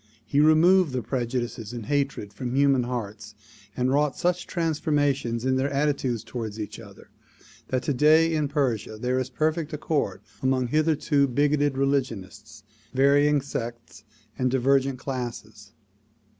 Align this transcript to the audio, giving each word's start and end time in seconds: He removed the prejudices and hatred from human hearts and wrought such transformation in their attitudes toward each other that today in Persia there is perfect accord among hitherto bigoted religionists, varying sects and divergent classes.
He 0.25 0.39
removed 0.39 0.93
the 0.93 1.03
prejudices 1.03 1.73
and 1.73 1.85
hatred 1.85 2.33
from 2.33 2.55
human 2.55 2.85
hearts 2.85 3.35
and 3.77 3.91
wrought 3.91 4.17
such 4.17 4.47
transformation 4.47 5.37
in 5.47 5.57
their 5.57 5.69
attitudes 5.69 6.23
toward 6.23 6.57
each 6.57 6.79
other 6.79 7.11
that 7.67 7.83
today 7.83 8.33
in 8.33 8.47
Persia 8.47 8.97
there 8.97 9.19
is 9.19 9.29
perfect 9.29 9.73
accord 9.73 10.21
among 10.41 10.69
hitherto 10.69 11.27
bigoted 11.27 11.77
religionists, 11.77 12.63
varying 12.95 13.41
sects 13.41 14.03
and 14.39 14.49
divergent 14.49 14.97
classes. 14.97 15.71